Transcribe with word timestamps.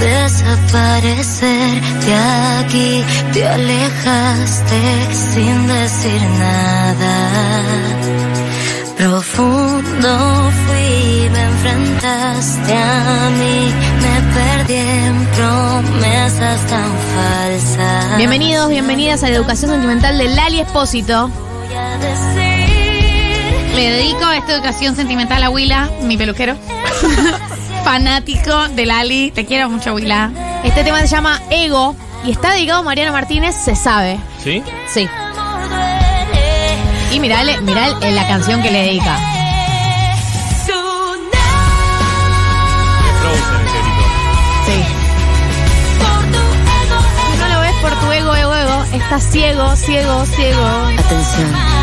desaparecer 0.00 1.80
de 2.04 2.14
aquí, 2.14 3.04
te 3.32 3.46
alejaste 3.46 4.80
sin 5.12 5.66
decir 5.66 6.20
nada. 6.38 7.14
Profundo 8.96 10.50
fui, 10.66 11.28
me 11.30 11.42
enfrentaste 11.44 12.72
a 12.74 13.30
mí, 13.38 13.72
me 14.02 14.14
perdí 14.34 14.74
en 14.74 15.26
promesas 15.26 16.60
tan 16.66 16.90
falsas. 17.14 18.16
Bienvenidos, 18.16 18.68
bienvenidas 18.70 19.22
a 19.24 19.28
la 19.28 19.36
educación 19.36 19.72
sentimental 19.72 20.16
de 20.16 20.28
Lali 20.28 20.60
Espósito. 20.60 21.28
Voy 21.28 21.76
a 21.76 21.98
decir 21.98 23.74
Le 23.74 23.90
dedico 23.90 24.30
esta 24.30 24.54
educación 24.54 24.96
sentimental 24.96 25.42
a 25.42 25.50
Willa, 25.50 25.90
mi 26.02 26.16
peluquero. 26.16 26.56
Fanático 27.84 28.68
de 28.68 28.86
Lali. 28.86 29.30
Te 29.30 29.44
quiero 29.44 29.68
mucho, 29.68 29.94
Willa. 29.94 30.30
Este 30.64 30.82
tema 30.84 31.00
se 31.00 31.06
llama 31.08 31.40
Ego 31.50 31.94
y 32.24 32.30
está 32.32 32.52
dedicado 32.52 32.80
a 32.80 32.82
Mariano 32.82 33.12
Martínez, 33.12 33.54
se 33.54 33.76
sabe. 33.76 34.18
¿Sí? 34.42 34.62
Sí. 34.92 35.06
Y 37.12 37.20
mirale, 37.20 37.60
mirá 37.60 37.86
el- 38.00 38.14
la 38.16 38.26
canción 38.26 38.62
que 38.62 38.70
le 38.70 38.82
dedica. 38.82 39.16
Sí. 44.66 44.82
No 47.38 47.48
lo 47.54 47.60
ves 47.60 47.72
por 47.82 47.90
tu 48.00 48.12
ego, 48.12 48.34
ego, 48.34 48.54
ego. 48.54 48.84
Estás 48.94 49.22
ciego, 49.30 49.76
ciego, 49.76 50.24
ciego. 50.26 50.66
Atención. 50.98 51.73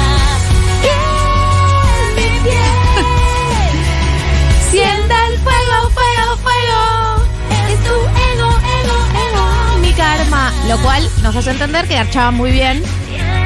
Lo 10.72 10.77
cual 10.82 11.05
nos 11.22 11.36
hace 11.36 11.52
entender 11.52 11.86
que 11.86 11.96
garchaba 11.96 12.32
muy 12.32 12.50
bien. 12.52 12.82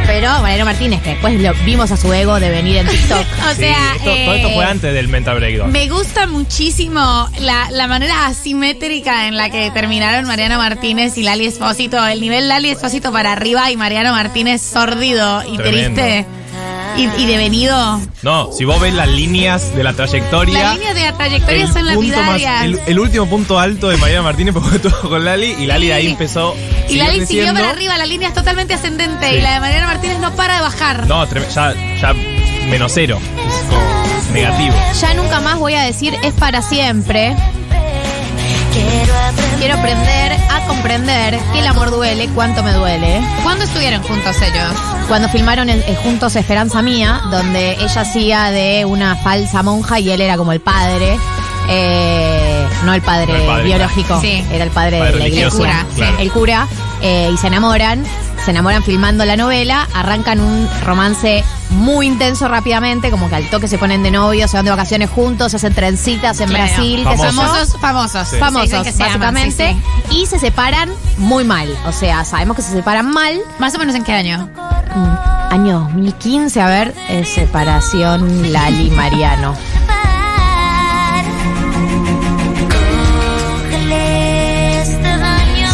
Pero 0.06 0.30
Mariano 0.44 0.66
Martínez, 0.66 1.02
que 1.02 1.10
después 1.12 1.40
lo 1.42 1.52
vimos 1.66 1.92
a 1.92 1.98
su 1.98 2.14
ego 2.14 2.40
de 2.40 2.52
venir 2.52 2.78
en 2.78 2.88
TikTok. 2.88 3.26
O 3.50 3.50
Sí, 3.56 3.62
sea, 3.62 3.96
todo 4.04 4.14
esto 4.14 4.48
eh, 4.50 4.52
fue 4.54 4.64
antes 4.64 4.94
del 4.94 5.08
Mental 5.08 5.38
Breakdown. 5.40 5.72
Me 5.72 5.90
gusta 5.90 6.28
muchísimo 6.28 7.28
la, 7.40 7.72
la 7.72 7.88
manera 7.88 8.28
asimétrica 8.28 9.28
en 9.28 9.36
la 9.38 9.50
que 9.50 9.72
terminaron 9.72 10.26
Mariano 10.28 10.58
Martínez 10.60 11.18
y 11.18 11.24
Lali 11.24 11.48
Espósito. 11.48 12.06
El 12.06 12.22
nivel 12.22 12.48
Lali 12.48 12.70
Espósito 12.70 13.12
para 13.12 13.32
arriba 13.32 13.72
y 13.72 13.78
Mariano 13.78 14.12
Martínez 14.12 14.62
sordido 14.62 15.42
y 15.52 15.58
Tremendo. 15.58 16.00
triste 16.02 16.26
y, 16.98 17.04
y 17.22 17.26
devenido. 17.26 18.00
No, 18.22 18.52
si 18.52 18.66
vos 18.66 18.80
ves 18.80 18.94
las 18.94 19.08
líneas 19.08 19.76
de 19.76 19.84
la 19.84 19.94
trayectoria. 19.94 20.60
Las 20.64 20.74
líneas 20.76 20.96
de 20.96 21.02
la 21.02 21.14
trayectoria 21.14 21.68
son 21.68 21.94
punto 21.94 22.22
más- 22.24 22.42
el, 22.64 22.80
el 22.86 23.00
último 23.00 23.26
punto 23.28 23.60
alto 23.60 23.90
de 23.90 23.98
Mariana 23.98 24.24
Martínez 24.24 24.56
fue 24.62 24.80
todo 24.80 25.10
con 25.10 25.24
Lali 25.26 25.56
y 25.60 25.66
Lali 25.66 25.88
de 25.88 25.94
ahí 25.94 26.06
Sí. 26.06 26.12
empezó. 26.12 26.56
y 26.56 26.90
siguió 26.90 27.04
Lali 27.04 27.14
siguió 27.26 27.26
creciendo. 27.28 27.60
para 27.62 27.70
arriba, 27.72 27.98
la 27.98 28.06
línea 28.06 28.28
es 28.30 28.34
totalmente 28.34 28.74
ascendente 28.74 29.30
Sí. 29.30 29.36
y 29.36 29.42
la 29.42 29.54
de 29.56 29.60
Mariano 29.60 29.88
Martínez 29.88 30.20
no 30.20 30.36
para 30.36 30.56
de 30.56 30.62
bajar. 30.62 31.08
No, 31.08 31.28
trem- 31.28 31.48
ya, 31.54 31.74
ya 32.02 32.14
menos 32.70 32.92
cero. 32.94 33.20
Es 33.48 33.56
como 33.70 34.34
negativo. 34.34 34.76
Ya 35.02 35.14
nunca 35.14 35.40
más 35.42 35.58
voy 35.60 35.74
a 35.76 35.82
decir 35.84 36.16
es 36.24 36.34
para 36.34 36.62
siempre. 36.62 37.36
Quiero 38.74 39.14
aprender. 39.16 39.60
Quiero 39.60 39.76
aprender 39.76 40.32
a 40.52 40.68
comprender 40.68 41.40
que 41.54 41.60
el 41.60 41.68
amor 41.68 41.92
duele, 41.92 42.28
cuánto 42.36 42.62
me 42.64 42.74
duele. 42.74 43.22
¿Cuándo 43.44 43.64
estuvieron 43.64 44.04
juntos 44.04 44.36
ellos? 44.42 44.74
Cuando 45.08 45.30
filmaron 45.30 45.70
juntos 46.04 46.36
Esperanza 46.36 46.82
Mía, 46.82 47.22
donde 47.30 47.74
ella 47.74 48.02
hacía 48.02 48.52
de 48.52 48.86
una 48.86 49.16
falsa 49.16 49.62
monja 49.64 50.00
y 50.00 50.10
él 50.10 50.20
era 50.22 50.36
como 50.36 50.52
el 50.52 50.60
padre. 50.62 51.18
eh, 51.70 52.68
no 52.84 52.94
el 52.94 53.02
padre, 53.02 53.28
No 53.34 53.40
el 53.40 53.46
padre, 53.48 53.64
biológico. 53.64 54.20
Sí. 54.22 54.44
era 54.52 54.64
el 54.64 54.72
padre, 54.72 55.00
Padre 55.00 55.14
de 55.14 55.20
la 55.20 55.28
iglesia. 55.28 55.50
religioso, 55.50 55.58
cura, 55.58 55.86
claro. 55.96 56.18
El 56.20 56.32
cura, 56.32 56.68
eh, 57.02 57.30
y 57.34 57.38
se 57.38 57.48
enamoran, 57.48 58.04
se 58.46 58.52
enamoran 58.52 58.84
filmando 58.84 59.26
la 59.26 59.36
novela, 59.36 59.88
arrancan 59.94 60.40
un 60.40 60.70
romance 60.84 61.44
muy 61.72 62.06
intenso 62.06 62.48
rápidamente, 62.48 63.10
como 63.10 63.28
que 63.28 63.36
al 63.36 63.50
toque 63.50 63.68
se 63.68 63.80
ponen 63.80 64.04
de 64.04 64.12
novios, 64.12 64.52
se 64.52 64.58
van 64.58 64.66
de 64.66 64.72
vacaciones 64.72 65.10
juntos, 65.10 65.50
se 65.52 65.58
hacen 65.58 65.74
trencitas 65.74 66.40
en 66.40 66.50
Claro. 66.50 66.64
Brasil. 66.66 67.04
Famosos, 67.04 67.76
famosos. 67.80 68.28
Sí. 68.28 68.38
famosos, 68.38 68.74
aman, 68.74 68.94
básicamente, 69.00 69.74
sí, 69.74 69.82
sí. 70.12 70.18
y 70.22 70.26
se 70.28 70.38
separan 70.40 70.90
muy 71.18 71.44
mal. 71.44 71.68
O 71.88 71.92
sea, 71.92 72.24
sabemos 72.24 72.56
que 72.56 72.62
se 72.62 72.72
separan 72.72 73.10
mal. 73.10 73.34
Más 73.58 73.74
o 73.76 73.80
menos 73.80 73.96
en 73.96 74.04
qué 74.04 74.14
año? 74.14 74.48
Mm, 74.96 75.54
Año 75.54 75.80
2015, 75.80 76.62
a 76.62 76.68
ver, 76.68 76.94
eh, 77.10 77.24
separación 77.26 78.52
Lali 78.52 78.92
Mariano. 78.92 79.56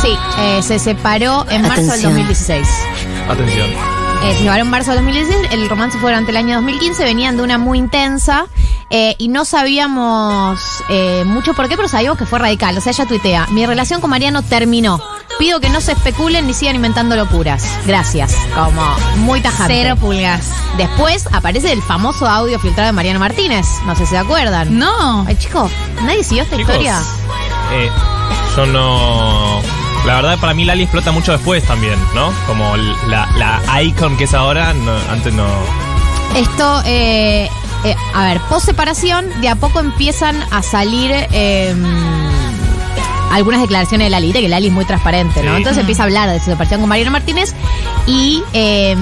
Sí, 0.02 0.18
eh, 0.40 0.62
se 0.64 0.80
separó 0.80 1.46
en 1.50 1.62
marzo 1.62 1.82
del 1.82 1.90
Atención. 1.90 2.14
2016. 2.14 2.68
Atención. 3.30 3.70
Eh, 4.24 4.34
se 4.34 4.38
separaron 4.40 4.68
en 4.68 4.72
marzo 4.72 4.92
del 4.92 5.04
2016, 5.06 5.52
el 5.54 5.68
romance 5.70 5.98
fue 5.98 6.12
durante 6.12 6.30
el 6.32 6.38
año 6.38 6.56
2015, 6.56 7.04
venían 7.04 7.38
de 7.38 7.44
una 7.44 7.58
muy 7.58 7.80
intensa 7.80 8.46
eh, 8.92 9.16
y 9.18 9.30
no 9.30 9.46
sabíamos 9.46 10.60
eh, 10.90 11.24
mucho 11.26 11.54
por 11.56 11.68
qué, 11.68 11.76
pero 11.76 11.88
sabíamos 11.88 12.20
que 12.20 12.26
fue 12.28 12.38
radical. 12.40 12.78
O 12.78 12.82
sea, 12.82 12.92
ella 12.92 13.06
tuitea, 13.08 13.48
mi 13.52 13.66
relación 13.66 14.00
con 14.02 14.10
Mariano 14.12 14.44
terminó. 14.44 15.02
Pido 15.40 15.60
que 15.60 15.70
no 15.70 15.82
se 15.82 15.94
especulen 15.94 16.46
ni 16.46 16.54
sigan 16.54 16.76
inventando 16.76 17.16
locuras. 17.16 17.64
Gracias. 17.88 18.36
Como 18.54 18.82
muy 19.18 19.42
tajante. 19.42 19.74
Cero 19.74 19.96
pulgas. 19.96 20.50
Después 20.78 21.28
aparece 21.32 21.72
el 21.72 21.82
famoso 21.82 22.28
audio 22.28 22.60
filtrado 22.60 22.88
de 22.88 22.92
Mariano 22.94 23.20
Martínez. 23.20 23.66
No 23.88 23.96
sé 23.96 24.06
si 24.06 24.12
se 24.12 24.18
acuerdan. 24.20 24.78
No. 24.78 25.26
Ay, 25.28 25.36
chicos, 25.38 25.72
¿nadie 26.04 26.24
siguió 26.24 26.44
esta 26.44 26.58
Chicos, 26.58 26.76
historia? 26.76 27.00
eh, 27.74 27.90
yo 28.56 28.66
no. 28.68 29.62
La 30.06 30.16
verdad, 30.16 30.40
para 30.40 30.54
mí 30.54 30.66
Lali 30.66 30.84
explota 30.84 31.12
mucho 31.12 31.32
después 31.32 31.64
también, 31.66 32.00
¿no? 32.16 32.34
Como 32.48 32.76
la, 32.78 33.30
la 33.38 33.82
icon 33.84 34.18
que 34.18 34.24
es 34.24 34.34
ahora, 34.34 34.74
no- 34.74 34.98
antes 35.12 35.34
no. 35.34 35.46
Esto, 36.36 36.82
eh, 36.86 37.50
eh, 37.84 37.96
a 38.16 38.26
ver, 38.26 38.40
post 38.50 38.66
separación, 38.66 39.26
de 39.42 39.50
a 39.50 39.56
poco 39.56 39.80
empiezan 39.80 40.42
a 40.52 40.64
salir 40.64 41.12
eh, 41.14 41.76
algunas 43.32 43.62
declaraciones 43.62 44.06
de 44.06 44.10
Lali, 44.10 44.32
de 44.34 44.42
que 44.42 44.50
Lali 44.50 44.68
es 44.68 44.74
muy 44.74 44.86
transparente, 44.86 45.42
¿no? 45.44 45.52
Sí. 45.52 45.58
Entonces 45.58 45.80
empieza 45.82 46.04
a 46.04 46.06
hablar 46.06 46.30
de 46.30 46.40
su 46.40 46.46
separación 46.46 46.82
con 46.82 46.90
Mariano 46.90 47.12
Martínez 47.12 47.54
y 48.08 48.44
eh, 48.54 48.96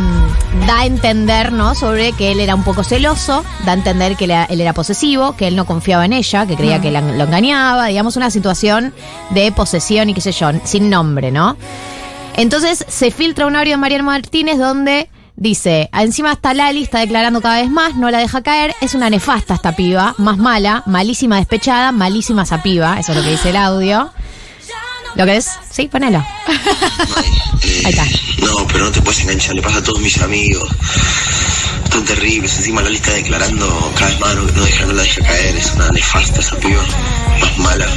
da 0.67 0.79
a 0.81 0.85
entender, 0.85 1.51
¿no? 1.51 1.73
Sobre 1.75 2.11
que 2.13 2.31
él 2.31 2.39
era 2.39 2.55
un 2.55 2.63
poco 2.63 2.83
celoso, 2.83 3.43
da 3.65 3.71
a 3.71 3.75
entender 3.75 4.15
que 4.17 4.25
él 4.25 4.31
era, 4.31 4.45
él 4.45 4.61
era 4.61 4.73
posesivo, 4.73 5.35
que 5.35 5.47
él 5.47 5.55
no 5.55 5.65
confiaba 5.65 6.05
en 6.05 6.13
ella, 6.13 6.45
que 6.45 6.55
creía 6.55 6.79
que 6.81 6.91
la- 6.91 7.01
lo 7.01 7.23
engañaba, 7.23 7.87
digamos, 7.87 8.15
una 8.17 8.29
situación 8.29 8.93
de 9.31 9.51
posesión 9.51 10.09
y 10.09 10.13
qué 10.13 10.21
sé 10.21 10.31
yo, 10.31 10.49
sin 10.63 10.89
nombre, 10.89 11.31
¿no? 11.31 11.57
Entonces 12.35 12.85
se 12.87 13.11
filtra 13.11 13.47
un 13.47 13.55
audio 13.55 13.71
de 13.71 13.77
Mariano 13.77 14.03
Martínez 14.05 14.57
donde 14.57 15.09
dice, 15.39 15.89
encima 15.93 16.33
está 16.33 16.53
Lali, 16.53 16.83
está 16.83 16.99
declarando 16.99 17.41
cada 17.41 17.61
vez 17.61 17.71
más, 17.71 17.95
no 17.95 18.11
la 18.11 18.19
deja 18.19 18.43
caer, 18.43 18.75
es 18.81 18.93
una 18.93 19.09
nefasta 19.09 19.55
esta 19.55 19.75
piba, 19.75 20.13
más 20.17 20.37
mala, 20.37 20.83
malísima 20.85 21.37
despechada, 21.37 21.91
malísima 21.91 22.43
esa 22.43 22.61
piba, 22.61 22.99
eso 22.99 23.13
es 23.13 23.17
lo 23.17 23.23
que 23.23 23.31
dice 23.31 23.49
el 23.49 23.55
audio. 23.55 24.11
¿Lo 25.15 25.25
que 25.25 25.37
es? 25.37 25.49
Sí, 25.71 25.87
ponelo. 25.87 26.23
Ahí 27.83 27.91
está. 27.91 28.05
No, 28.45 28.67
pero 28.67 28.85
no 28.85 28.91
te 28.91 29.01
puedes 29.01 29.21
enganchar, 29.21 29.55
le 29.55 29.61
pasa 29.61 29.79
a 29.79 29.83
todos 29.83 29.99
mis 30.01 30.21
amigos. 30.21 30.69
Están 31.83 32.05
terribles, 32.05 32.55
encima 32.57 32.81
la 32.81 32.89
lista 32.89 33.11
declarando 33.11 33.91
cada 33.97 34.11
vez 34.11 34.19
más 34.19 34.35
no, 34.35 34.43
no 34.43 34.63
deja, 34.63 34.85
no 34.85 34.93
la 34.93 35.01
deja 35.01 35.21
caer, 35.23 35.55
es 35.55 35.73
una 35.73 35.89
nefasta 35.89 36.39
esa 36.39 36.55
piba, 36.57 36.83
más 37.41 37.57
mala, 37.57 37.87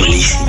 malísima, 0.00 0.43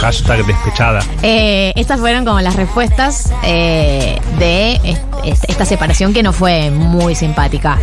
Hashtag 0.00 0.44
despechada. 0.44 1.00
Eh, 1.22 1.72
estas 1.76 2.00
fueron 2.00 2.24
como 2.24 2.40
las 2.40 2.56
respuestas 2.56 3.32
eh, 3.44 4.20
de 4.38 4.74
est- 4.84 5.02
est- 5.24 5.44
esta 5.48 5.64
separación 5.64 6.12
que 6.12 6.22
no 6.22 6.32
fue 6.32 6.70
muy 6.70 7.14
simpática. 7.14 7.78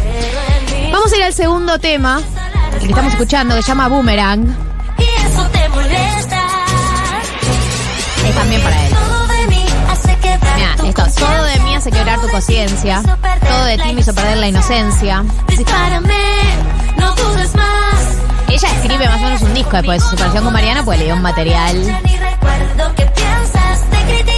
Vamos 0.91 1.11
a 1.13 1.17
ir 1.17 1.23
al 1.23 1.33
segundo 1.33 1.79
tema, 1.79 2.19
el 2.73 2.79
que 2.79 2.87
estamos 2.87 3.13
escuchando, 3.13 3.55
que 3.55 3.61
se 3.61 3.67
llama 3.69 3.87
Boomerang. 3.87 4.45
Y 4.97 5.03
eso 5.03 5.43
te 5.51 5.69
molesta. 5.69 6.41
Es 8.27 8.35
también 8.35 8.61
para 8.61 8.85
él. 8.85 8.93
Todo 8.93 9.27
de 9.27 9.47
mí 9.47 9.65
hace 9.89 10.15
quebrar 10.17 10.55
Mira, 10.57 10.75
esto, 10.89 11.05
todo 11.25 11.43
de 11.43 11.59
mí 11.61 11.75
hace 11.75 11.91
quebrar 11.91 12.19
tu 12.19 12.27
conciencia, 12.29 13.01
todo 13.47 13.63
de 13.65 13.77
ti 13.77 13.93
me 13.93 14.01
hizo 14.01 14.13
perder 14.13 14.37
la 14.37 14.47
inocencia. 14.49 15.23
Dispárame, 15.47 16.17
no 16.97 17.15
dudes 17.15 17.55
más. 17.55 17.76
Ella 18.57 18.69
escribe 18.73 19.07
más 19.07 19.17
o 19.17 19.23
menos 19.23 19.41
un 19.43 19.53
disco 19.53 19.71
después 19.77 19.99
de 20.01 20.03
su 20.03 20.09
separación 20.11 20.43
con 20.43 20.53
Mariano, 20.53 20.83
pues 20.83 20.97
le 20.97 21.05
dio 21.05 21.13
un 21.15 21.21
material 21.21 21.83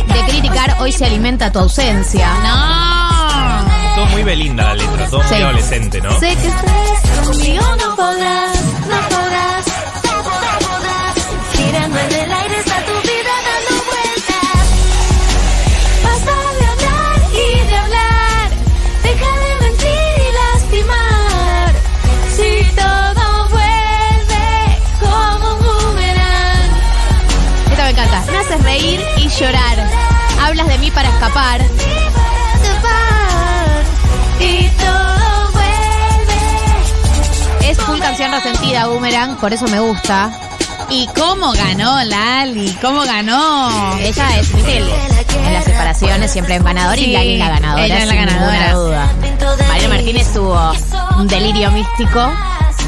de 0.08 0.22
criticar. 0.28 0.76
hoy 0.82 0.92
se 0.92 1.06
alimenta 1.06 1.50
tu 1.52 1.60
ausencia. 1.60 2.28
No. 2.44 3.96
Todo 3.96 4.06
muy 4.08 4.24
Belinda 4.24 4.64
la 4.66 4.76
letra, 4.76 5.08
todo 5.10 5.24
Sí. 5.24 5.34
muy 5.36 5.44
adolescente, 5.44 6.02
¿no? 6.02 6.12
Sé 6.20 6.36
que 6.36 6.48
estás 6.48 7.26
Conmigo 7.28 7.64
no 7.78 7.96
podrás, 7.96 8.62
no 8.90 8.98
podrás, 9.10 9.66
no 10.04 10.24
podrás. 10.24 11.16
Girando 11.56 12.00
en 12.00 12.14
el 12.16 12.19
me 28.32 28.38
haces 28.38 28.64
reír 28.64 29.00
y 29.18 29.28
llorar. 29.30 29.78
Hablas 30.42 30.68
de 30.68 30.78
mí 30.80 30.92
para 30.92 31.10
escapar. 31.10 31.62
Y 34.40 34.68
todo 34.70 35.52
vuelve. 35.54 36.40
Es 37.70 37.78
full 37.80 38.00
canción 38.00 38.32
resentida, 38.32 38.88
Boomerang, 38.88 39.38
por 39.38 39.54
eso 39.54 39.68
me 39.68 39.80
gusta. 39.80 40.32
¿Y 40.90 41.08
cómo 41.16 41.52
ganó 41.52 42.04
Lali? 42.04 42.76
¿Cómo 42.82 43.02
ganó? 43.02 43.96
Ella 44.00 44.40
es, 44.40 44.52
el- 44.54 44.90
en 45.46 45.54
las 45.54 45.64
separaciones 45.66 46.32
siempre 46.32 46.56
es 46.56 46.64
ganador 46.64 46.98
y 46.98 47.06
Sí, 47.06 47.12
Lali 47.14 47.34
es 47.34 47.40
la 47.40 47.50
ganadora. 47.50 47.86
ella 47.86 48.00
es 48.00 48.08
la 48.08 48.16
ganadora. 48.16 48.74
duda. 48.74 49.08
Mariana 49.68 49.90
Martínez 49.96 50.34
tuvo 50.34 50.72
un 51.18 51.28
delirio 51.28 51.70
místico 51.72 52.32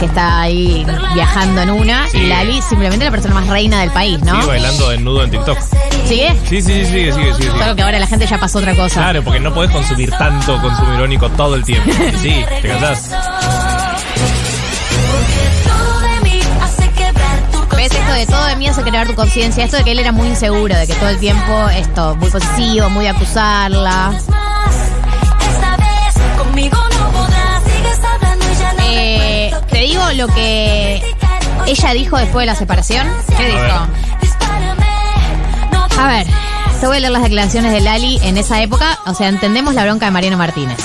que 0.01 0.07
está 0.07 0.41
ahí 0.41 0.83
viajando 1.13 1.61
en 1.61 1.69
una 1.69 2.07
Sí. 2.09 2.17
y 2.17 2.27
Lali 2.27 2.59
simplemente 2.63 3.05
la 3.05 3.11
persona 3.11 3.35
más 3.35 3.47
reina 3.47 3.81
del 3.81 3.91
país, 3.91 4.19
¿no? 4.23 4.33
Sigue 4.35 4.47
bailando 4.47 4.89
desnudo 4.89 5.23
en 5.23 5.29
TikTok. 5.29 5.59
¿Sigue? 6.07 6.35
Sí, 6.49 6.59
sí, 6.61 6.73
sí, 6.73 6.85
sigue, 6.85 7.13
sigue, 7.13 7.33
sigue. 7.35 7.51
Solo 7.51 7.75
que 7.75 7.83
ahora 7.83 7.99
la 7.99 8.07
gente 8.07 8.25
ya 8.25 8.39
pasó 8.39 8.57
otra 8.57 8.75
cosa. 8.75 8.95
Claro, 8.99 9.23
porque 9.23 9.39
no 9.39 9.53
podés 9.53 9.69
consumir 9.69 10.09
tanto 10.09 10.59
consumo 10.59 10.95
irónico 10.95 11.29
todo 11.29 11.53
el 11.55 11.63
tiempo. 11.63 11.91
Sí, 12.21 12.43
te 12.63 12.67
cansás. 12.67 13.09
Todo 15.67 15.99
de 15.99 16.19
mí 16.23 16.39
hace 16.61 16.89
quebrar 16.89 17.39
tu 17.51 17.75
¿Ves 17.75 17.91
esto 17.93 18.11
de 18.13 18.25
todo 18.25 18.45
de 18.45 18.55
mí 18.55 18.67
hace 18.67 18.81
crear 18.81 19.07
tu 19.07 19.13
conciencia? 19.13 19.63
Esto 19.65 19.77
de 19.77 19.83
que 19.83 19.91
él 19.91 19.99
era 19.99 20.11
muy 20.11 20.27
inseguro, 20.29 20.75
de 20.75 20.87
que 20.87 20.93
todo 20.95 21.09
el 21.09 21.19
tiempo 21.19 21.69
esto, 21.69 22.15
muy 22.15 22.29
posesivo, 22.31 22.89
muy 22.89 23.05
de 23.05 23.11
acusarla. 23.11 24.13
Esta 24.17 25.77
vez 25.77 26.37
conmigo 26.37 26.77
no 26.99 27.11
podrás. 27.11 27.40
Eh, 28.93 29.51
te 29.69 29.77
digo 29.79 30.03
lo 30.15 30.27
que 30.27 31.01
ella 31.67 31.93
dijo 31.93 32.17
después 32.17 32.43
de 32.43 32.45
la 32.47 32.55
separación. 32.55 33.07
¿Qué 33.37 33.45
dijo? 33.45 33.87
A 35.99 36.07
ver, 36.07 36.27
te 36.79 36.87
voy 36.87 36.97
a 36.97 36.99
leer 36.99 37.11
las 37.11 37.21
declaraciones 37.23 37.71
de 37.71 37.79
Lali 37.81 38.19
en 38.23 38.37
esa 38.37 38.61
época. 38.61 38.99
O 39.05 39.13
sea, 39.13 39.27
entendemos 39.29 39.73
la 39.75 39.83
bronca 39.83 40.05
de 40.05 40.11
Mariano 40.11 40.37
Martínez. 40.37 40.77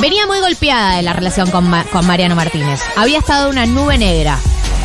Venía 0.00 0.26
muy 0.26 0.40
golpeada 0.40 0.96
de 0.96 1.02
la 1.02 1.12
relación 1.12 1.50
con, 1.50 1.68
Ma- 1.68 1.84
con 1.92 2.06
Mariano 2.06 2.34
Martínez. 2.34 2.80
Había 2.96 3.18
estado 3.18 3.48
una 3.50 3.66
nube 3.66 3.96
negra. 3.98 4.38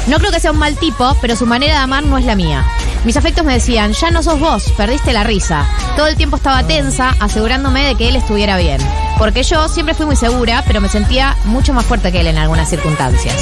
No 0.08 0.18
creo 0.20 0.32
que 0.32 0.40
sea 0.40 0.52
un 0.52 0.58
mal 0.60 0.76
tipo, 0.78 1.16
pero 1.22 1.36
su 1.36 1.46
manera 1.46 1.74
de 1.74 1.80
amar 1.80 2.04
no 2.04 2.18
es 2.18 2.26
la 2.26 2.36
mía. 2.36 2.66
Mis 3.06 3.16
afectos 3.16 3.46
me 3.46 3.54
decían, 3.54 3.94
ya 3.94 4.12
no 4.12 4.22
sos 4.22 4.40
vos, 4.40 4.72
perdiste 4.76 5.14
la 5.14 5.24
risa. 5.24 5.66
Todo 5.96 6.08
el 6.08 6.18
tiempo 6.18 6.36
estaba 6.36 6.64
tensa, 6.64 7.16
asegurándome 7.20 7.84
de 7.86 7.96
que 7.96 8.10
él 8.10 8.16
estuviera 8.16 8.58
bien. 8.58 8.82
Porque 9.18 9.44
yo 9.44 9.68
siempre 9.70 9.96
fui 9.96 10.06
muy 10.06 10.16
segura, 10.16 10.64
pero 10.68 10.82
me 10.82 10.90
sentía 10.90 11.36
mucho 11.46 11.74
más 11.74 11.86
fuerte 11.86 12.12
que 12.12 12.22
él 12.22 12.28
en 12.28 12.38
algunas 12.38 12.70
circunstancias. 12.70 13.36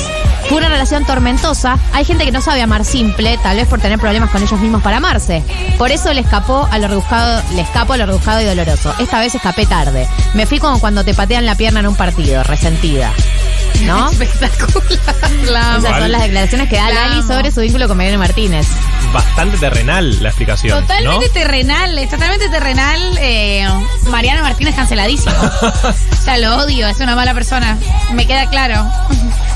Fue 0.47 0.57
una 0.59 0.69
relación 0.69 1.05
tormentosa. 1.05 1.77
Hay 1.93 2.05
gente 2.05 2.23
que 2.23 2.31
no 2.31 2.41
sabe 2.41 2.61
amar 2.61 2.85
simple, 2.85 3.37
tal 3.43 3.57
vez 3.57 3.67
por 3.67 3.81
tener 3.81 3.99
problemas 3.99 4.29
con 4.29 4.41
ellos 4.41 4.59
mismos 4.59 4.81
para 4.81 4.97
amarse. 4.97 5.43
Por 5.77 5.91
eso 5.91 6.13
le 6.13 6.21
escapó 6.21 6.67
a 6.71 6.77
lo 6.77 6.87
rebuscado, 6.87 7.41
le 7.53 7.61
escapo 7.61 7.93
a 7.93 7.97
lo 7.97 8.05
rebuscado 8.05 8.41
y 8.41 8.45
doloroso. 8.45 8.93
Esta 8.99 9.19
vez 9.19 9.35
escapé 9.35 9.65
tarde. 9.65 10.07
Me 10.33 10.45
fui 10.45 10.59
como 10.59 10.79
cuando 10.79 11.03
te 11.03 11.13
patean 11.13 11.45
la 11.45 11.55
pierna 11.55 11.79
en 11.81 11.87
un 11.87 11.95
partido, 11.95 12.43
resentida. 12.43 13.11
¿No? 13.85 14.09
Espectacular. 14.21 15.79
Esas 15.79 15.99
son 15.99 16.11
las 16.11 16.21
declaraciones 16.21 16.69
que 16.69 16.75
da 16.75 16.89
La 16.89 17.07
Lali 17.07 17.21
sobre 17.23 17.51
su 17.51 17.61
vínculo 17.61 17.87
con 17.87 17.97
Mariano 17.97 18.19
Martínez. 18.19 18.67
Bastante 19.17 19.57
terrenal 19.57 20.21
la 20.21 20.29
explicación. 20.29 20.79
Totalmente 20.81 21.25
¿no? 21.27 21.33
terrenal, 21.33 21.97
es 21.97 22.09
totalmente 22.09 22.49
terrenal. 22.49 22.99
Eh, 23.19 23.67
Mariano 24.11 24.43
Martínez 24.43 24.75
canceladísimo. 24.75 25.33
o 26.11 26.15
sea, 26.23 26.37
lo 26.37 26.55
odio, 26.57 26.87
es 26.87 26.99
una 26.99 27.15
mala 27.15 27.33
persona. 27.33 27.77
Me 28.13 28.27
queda 28.27 28.47
claro. 28.49 28.87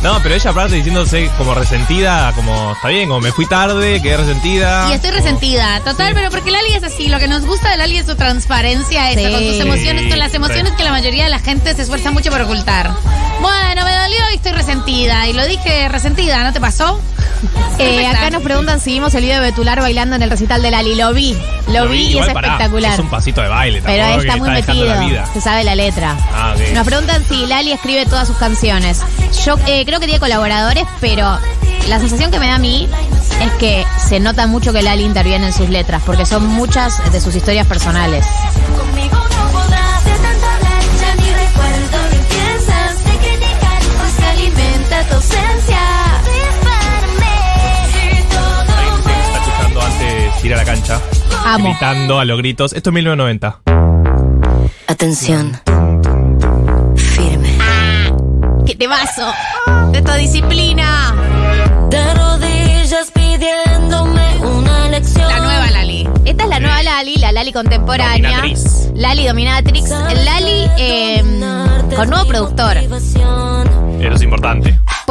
No, 0.02 0.20
pero 0.24 0.34
ella 0.34 0.50
aparte 0.50 0.76
diciéndose 0.78 1.30
como 1.38 1.54
resentida, 1.54 2.34
como 2.36 2.72
está 2.74 2.88
bien, 2.88 3.08
como 3.08 3.22
me 3.22 3.32
fui 3.32 3.46
tarde, 3.46 4.02
quedé 4.02 4.18
resentida. 4.18 4.90
Y 4.90 4.94
estoy 4.94 5.12
como- 5.12 5.22
resentida, 5.24 5.80
total, 5.82 6.16
pero 6.16 6.32
porque 6.32 6.50
Lali 6.50 6.74
es 6.74 6.84
así. 6.84 7.08
Lo 7.08 7.20
que 7.20 7.28
nos 7.28 7.46
gusta 7.46 7.70
de 7.70 7.78
Lali 7.78 7.98
es 8.00 8.08
su 8.08 8.16
transparencia, 8.16 9.12
esa, 9.12 9.22
Sí. 9.28 9.32
con 9.32 9.44
sus 9.44 9.60
emociones, 9.60 10.08
con 10.10 10.18
las 10.18 10.34
emociones 10.34 10.72
sí. 10.72 10.78
que 10.78 10.84
la 10.84 10.92
mayoría 10.92 11.26
de 11.26 11.30
la 11.30 11.40
gente 11.40 11.76
se 11.76 11.84
esfuerza 11.84 12.10
mucho 12.10 12.32
por 12.32 12.42
ocultar. 12.42 12.90
Bueno, 13.42 13.86
me 13.86 13.96
dolió 13.96 14.20
y 14.32 14.36
estoy 14.38 14.54
resentida. 14.54 15.28
Y 15.28 15.34
lo 15.34 15.46
dije 15.46 15.88
resentida, 15.90 16.44
¿no 16.44 16.52
te 16.52 16.60
pasó? 16.60 17.00
Eh, 17.80 18.06
acá 18.08 18.30
nos 18.30 18.44
preguntan 18.44 18.80
si 18.80 18.94
vimos 18.94 19.14
el 19.16 19.24
video 19.24 19.42
de 19.42 19.50
Betular 19.50 19.80
bailando 19.80 20.16
en 20.16 20.22
el 20.22 20.30
recital 20.30 20.62
de 20.62 20.72
Lali. 20.72 20.96
Lo 20.96 21.14
vi, 21.14 21.36
lo, 21.70 21.88
vi, 21.88 22.08
y 22.08 22.18
es 22.18 22.28
pará, 22.28 22.50
espectacular. 22.50 22.94
Es 22.94 23.00
un 23.00 23.10
pasito 23.10 23.42
de 23.42 23.48
baile, 23.48 23.82
Pero 23.84 24.22
está 24.22 24.38
muy 24.38 24.50
metido, 24.50 24.94
se 25.34 25.42
sabe 25.42 25.64
la 25.64 25.76
letra. 25.76 26.16
Ah, 26.34 26.54
ok. 26.56 26.74
Nos 26.74 26.86
preguntan 26.86 27.24
si 27.28 27.46
Lali 27.48 27.72
escribe 27.72 28.06
todas 28.06 28.28
sus 28.28 28.38
canciones. 28.38 29.02
Yo 29.46 29.56
eh, 29.68 29.86
creo 29.86 30.00
que 30.00 30.06
tiene 30.06 30.20
colaboradores, 30.20 30.86
pero 31.00 31.40
la 31.88 32.00
sensación 32.00 32.32
que 32.32 32.40
me 32.40 32.48
da 32.48 32.56
a 32.56 32.60
mí 32.60 32.88
es 33.42 33.52
que 33.54 33.86
se 33.98 34.20
nota 34.20 34.46
mucho 34.48 34.72
que 34.74 34.82
Lali 34.82 35.04
interviene 35.04 35.48
en 35.48 35.54
sus 35.54 35.70
letras, 35.70 36.02
porque 36.06 36.26
son 36.26 36.46
muchas 36.46 37.12
de 37.12 37.20
sus 37.20 37.36
historias 37.36 37.66
personales. 37.66 38.26
Amo. 51.54 51.72
Gritando 51.72 52.18
a 52.18 52.24
los 52.24 52.38
gritos. 52.38 52.72
Esto 52.72 52.92
es 52.92 52.94
1990. 52.94 53.60
Atención. 54.88 55.60
Firme. 56.96 57.58
¡Qué 58.66 58.74
te 58.76 58.88
vaso! 58.88 59.34
¡De 59.92 60.02
tu 60.02 60.14
disciplina! 60.14 61.14
De 61.90 62.14
rodillas 62.14 63.12
pidiéndome 63.12 64.38
una 64.38 64.88
lección. 64.88 65.28
La 65.28 65.40
nueva 65.40 65.72
Lali. 65.72 66.08
Esta 66.24 66.44
es 66.44 66.50
la 66.50 66.60
nueva 66.62 66.84
Lali, 66.84 67.18
la 67.18 67.34
Lali 67.34 67.52
contemporánea. 67.52 68.38
Dominatrix. 68.38 68.90
Lali 68.96 69.28
Dominatrix. 69.28 69.90
Lali 69.90 70.70
eh, 70.78 71.22
con 71.98 72.10
nuevo 72.10 72.26
productor. 72.28 72.78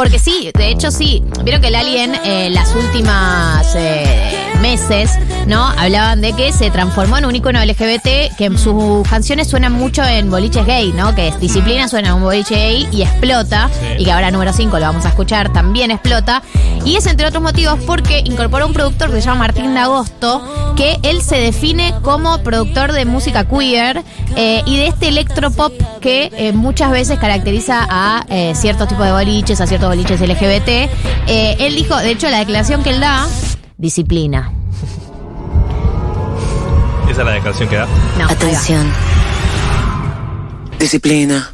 Porque 0.00 0.18
sí, 0.18 0.50
de 0.56 0.70
hecho 0.70 0.90
sí. 0.90 1.22
Vieron 1.44 1.60
que 1.60 1.70
Lali 1.70 1.98
en 1.98 2.14
eh, 2.24 2.48
las 2.48 2.74
últimas 2.74 3.74
eh, 3.76 4.32
meses, 4.62 5.10
¿no? 5.46 5.62
Hablaban 5.62 6.22
de 6.22 6.32
que 6.32 6.52
se 6.52 6.70
transformó 6.70 7.18
en 7.18 7.26
un 7.26 7.36
icono 7.36 7.62
LGBT, 7.62 8.34
que 8.38 8.50
sus 8.56 9.06
canciones 9.06 9.48
suenan 9.48 9.74
mucho 9.74 10.02
en 10.02 10.30
boliches 10.30 10.64
gay, 10.64 10.94
¿no? 10.94 11.14
Que 11.14 11.28
es 11.28 11.38
disciplina 11.38 11.86
suena 11.86 12.08
en 12.08 12.14
un 12.14 12.22
boliche 12.22 12.54
gay 12.54 12.88
y 12.90 13.02
explota. 13.02 13.68
Sí. 13.78 13.96
Y 13.98 14.04
que 14.06 14.12
ahora 14.12 14.30
número 14.30 14.54
5 14.54 14.78
lo 14.78 14.86
vamos 14.86 15.04
a 15.04 15.10
escuchar, 15.10 15.52
también 15.52 15.90
explota. 15.90 16.42
Y 16.90 16.96
es 16.96 17.06
entre 17.06 17.24
otros 17.24 17.40
motivos 17.40 17.78
porque 17.86 18.18
incorporó 18.24 18.66
un 18.66 18.72
productor 18.72 19.10
que 19.10 19.20
se 19.20 19.28
llama 19.28 19.44
Martín 19.44 19.74
de 19.74 19.78
Agosto, 19.78 20.74
que 20.74 20.98
él 21.04 21.22
se 21.22 21.36
define 21.36 21.94
como 22.02 22.42
productor 22.42 22.90
de 22.90 23.04
música 23.04 23.44
queer 23.44 24.02
eh, 24.34 24.62
y 24.66 24.76
de 24.76 24.88
este 24.88 25.06
electropop 25.06 25.72
que 26.00 26.32
eh, 26.36 26.52
muchas 26.52 26.90
veces 26.90 27.20
caracteriza 27.20 27.86
a 27.88 28.26
eh, 28.28 28.56
ciertos 28.56 28.88
tipos 28.88 29.06
de 29.06 29.12
boliches, 29.12 29.60
a 29.60 29.68
ciertos 29.68 29.88
boliches 29.88 30.20
LGBT. 30.20 30.68
Eh, 31.28 31.56
él 31.60 31.76
dijo, 31.76 31.96
de 31.96 32.10
hecho, 32.10 32.28
la 32.28 32.38
declaración 32.38 32.82
que 32.82 32.90
él 32.90 32.98
da, 32.98 33.28
disciplina. 33.78 34.50
Esa 37.08 37.20
es 37.20 37.24
la 37.24 37.30
declaración 37.30 37.68
que 37.68 37.76
da. 37.76 37.86
No. 38.18 38.24
Atención. 38.24 38.92
Disciplina. 40.76 41.48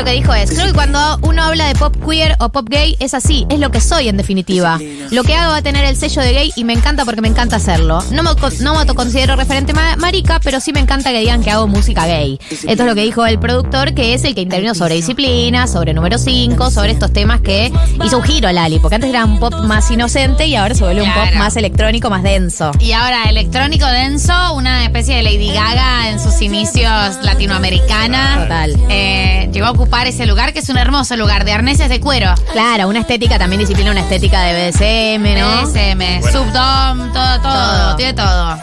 Lo 0.00 0.06
que 0.06 0.12
dijo 0.12 0.32
es, 0.32 0.50
creo 0.50 0.66
que 0.68 0.72
cuando 0.72 1.18
uno 1.24 1.42
habla 1.42 1.66
de 1.66 1.74
pop 1.74 1.94
queer 2.08 2.34
o 2.40 2.48
pop 2.48 2.66
gay 2.70 2.96
es 3.00 3.12
así, 3.12 3.46
es 3.50 3.58
lo 3.60 3.70
que 3.70 3.82
soy 3.82 4.08
en 4.08 4.16
definitiva. 4.16 4.78
Lo 5.10 5.22
que 5.24 5.34
hago 5.34 5.50
va 5.52 5.58
a 5.58 5.62
tener 5.62 5.84
el 5.84 5.94
sello 5.94 6.22
de 6.22 6.32
gay 6.32 6.52
y 6.56 6.64
me 6.64 6.72
encanta 6.72 7.04
porque 7.04 7.20
me 7.20 7.28
encanta 7.28 7.56
hacerlo. 7.56 8.02
No 8.10 8.22
me, 8.22 8.30
no 8.60 8.72
me 8.72 8.78
autoconsidero 8.80 9.36
referente 9.36 9.74
ma- 9.74 9.96
marica, 9.96 10.40
pero 10.42 10.58
sí 10.58 10.72
me 10.72 10.80
encanta 10.80 11.10
que 11.10 11.18
digan 11.20 11.42
que 11.42 11.50
hago 11.50 11.66
música 11.66 12.06
gay. 12.06 12.40
Esto 12.50 12.66
es 12.70 12.78
lo 12.88 12.94
que 12.94 13.02
dijo 13.02 13.26
el 13.26 13.38
productor, 13.38 13.92
que 13.92 14.14
es 14.14 14.24
el 14.24 14.34
que 14.34 14.40
intervino 14.40 14.74
sobre 14.74 14.94
disciplina, 14.94 15.66
sobre 15.66 15.92
número 15.92 16.16
5, 16.16 16.70
sobre 16.70 16.92
estos 16.92 17.12
temas 17.12 17.42
que 17.42 17.70
hizo 18.02 18.16
un 18.16 18.24
giro 18.24 18.50
Lali, 18.50 18.78
porque 18.78 18.94
antes 18.94 19.10
era 19.10 19.26
un 19.26 19.38
pop 19.38 19.52
más 19.64 19.90
inocente 19.90 20.46
y 20.46 20.54
ahora 20.56 20.74
se 20.74 20.82
vuelve 20.82 21.02
un 21.02 21.12
pop 21.12 21.34
más 21.36 21.56
electrónico, 21.58 22.08
más 22.08 22.22
denso. 22.22 22.70
Y 22.78 22.92
ahora 22.92 23.24
electrónico 23.28 23.84
denso, 23.84 24.32
una 24.54 24.82
especie 24.84 25.16
de 25.16 25.22
Lady 25.24 25.52
Gaga 25.52 26.08
en 26.08 26.18
sus 26.18 26.40
inicios 26.40 27.18
latinoamericana. 27.22 28.38
Total. 28.44 28.76
Eh, 28.88 29.50
llegó 29.52 29.66
a 29.66 29.70
ocupar 29.72 29.89
ese 30.06 30.26
lugar 30.26 30.52
que 30.52 30.60
es 30.60 30.68
un 30.68 30.78
hermoso 30.78 31.16
lugar 31.16 31.44
de 31.44 31.52
arneses 31.52 31.88
de 31.88 32.00
cuero. 32.00 32.34
Claro, 32.52 32.88
una 32.88 33.00
estética 33.00 33.38
también 33.38 33.60
disciplina, 33.60 33.90
una 33.90 34.00
estética 34.00 34.40
de 34.42 34.70
BDSM, 34.70 35.38
¿no? 35.38 35.66
BDSM, 35.66 36.20
Bueno. 36.20 36.32
subdom, 36.32 37.12
todo, 37.12 37.40
todo, 37.42 37.52
Todo. 37.52 37.96
tiene 37.96 38.14
todo. 38.14 38.58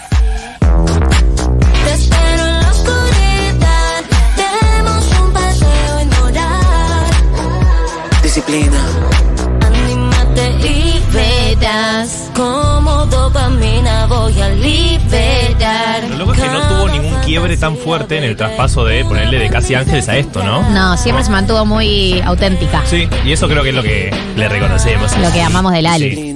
Disciplina. 8.24 8.82
Anímate 9.66 10.50
y 10.68 11.02
verás 11.14 12.30
todo 13.10 13.28
voy 14.08 14.42
a 14.42 14.50
liberar. 14.50 16.04
Lo 16.10 16.18
loco 16.18 16.34
es 16.34 16.42
que 16.42 16.48
no 16.48 16.68
tuvo 16.68 16.90
ningún 16.90 17.20
quiebre 17.22 17.58
tan 17.58 17.78
fuerte 17.78 18.18
en 18.18 18.24
el 18.24 18.36
traspaso 18.36 18.86
de 18.86 19.04
ponerle 19.04 19.40
de 19.40 19.50
Casi 19.50 19.76
Ángeles 19.76 20.08
a 20.10 20.18
esto, 20.18 20.44
¿no? 20.44 20.70
No, 20.70 20.98
siempre 20.98 21.24
se 21.24 21.32
mantuvo 21.32 21.66
muy 21.66 22.22
auténtica. 22.22 22.84
Sí, 22.86 23.08
y 23.26 23.32
eso 23.32 23.48
creo 23.48 23.64
que 23.64 23.70
es 23.70 23.76
lo 23.76 23.84
que 23.84 24.14
le 24.36 24.50
reconocemos. 24.50 25.18
Lo 25.18 25.32
que 25.32 25.42
amamos 25.42 25.74
del 25.74 25.86
Ali. 25.86 26.36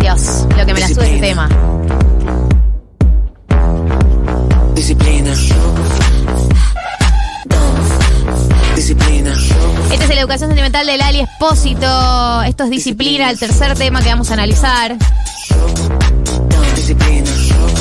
Dios, 0.00 0.46
lo 0.56 0.66
que 0.66 0.74
me 0.74 0.80
la 0.80 0.88
sube 0.88 1.06
ese 1.06 1.20
tema. 1.20 1.48
Sentimental 10.76 10.86
de 10.86 10.96
Lali 10.98 11.20
Espósito. 11.20 12.42
Esto 12.42 12.64
es 12.64 12.70
disciplina, 12.70 13.30
el 13.30 13.38
tercer 13.38 13.76
tema 13.76 14.02
que 14.02 14.08
vamos 14.08 14.30
a 14.30 14.34
analizar. 14.34 14.96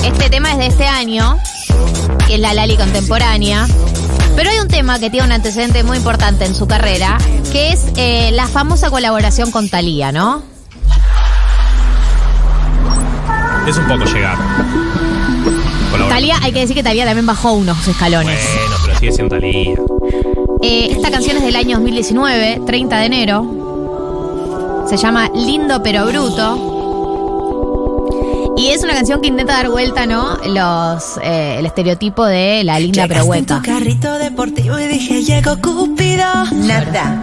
Este 0.04 0.30
tema 0.30 0.52
es 0.52 0.58
de 0.58 0.68
este 0.68 0.88
año, 0.88 1.38
que 2.28 2.36
es 2.36 2.40
la 2.40 2.54
Lali 2.54 2.78
contemporánea. 2.78 3.68
Pero 4.36 4.50
hay 4.50 4.60
un 4.60 4.68
tema 4.68 5.00
que 5.00 5.10
tiene 5.10 5.26
un 5.26 5.32
antecedente 5.32 5.84
muy 5.84 5.98
importante 5.98 6.46
en 6.46 6.56
su 6.56 6.68
carrera, 6.68 7.18
que 7.52 7.72
es 7.74 7.86
eh, 7.98 8.32
la 8.32 8.48
famosa 8.48 8.90
colaboración 8.90 9.52
con 9.52 9.70
Thalía, 9.70 10.12
¿no? 10.12 10.44
Es 13.68 13.78
un 13.78 13.88
poco 13.88 14.06
llegar. 14.06 14.38
Thalía, 16.10 16.38
hay 16.42 16.52
que 16.52 16.60
decir 16.60 16.76
que 16.76 16.84
Thalía 16.84 17.06
también 17.06 17.26
bajó 17.26 17.54
unos 17.54 17.88
escalones. 17.88 18.40
Bueno, 18.54 18.76
pero 18.86 19.00
sigue 19.00 19.12
siendo 19.12 19.36
Talía. 19.36 19.76
Eh, 20.68 20.88
esta 20.90 21.12
canción 21.12 21.38
es 21.38 21.44
del 21.44 21.56
año 21.56 21.78
2019, 21.78 22.62
30 22.66 22.98
de 22.98 23.06
enero. 23.06 24.86
Se 24.90 24.98
llama 24.98 25.30
Lindo 25.36 25.84
pero 25.84 26.08
Bruto. 26.08 26.72
Y 28.58 28.70
es 28.70 28.84
una 28.84 28.94
canción 28.94 29.22
que 29.22 29.28
intenta 29.28 29.54
dar 29.54 29.70
vuelta, 29.70 30.08
¿no? 30.08 30.38
Los, 30.48 31.20
eh, 31.22 31.58
el 31.60 31.68
estereotipo 31.68 32.26
de 32.26 32.64
la 32.64 32.80
linda 32.80 33.06
pero 33.08 33.22
en 33.22 33.30
hueca. 33.30 33.58
tu 33.58 33.62
carrito 33.64 34.18
deportivo 34.18 34.80
y 34.80 34.88
dije, 34.88 35.22
llegó 35.22 35.56
Cupido. 35.62 36.46
Nada. 36.54 37.22